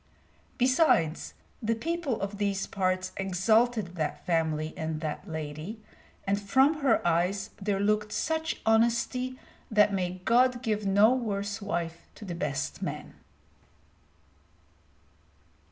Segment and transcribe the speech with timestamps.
[0.57, 5.79] Besides, the people of these parts exalted that family and that lady,
[6.25, 9.37] and from her eyes there looked such honesty
[9.69, 13.13] that may God give no worse wife to the best man.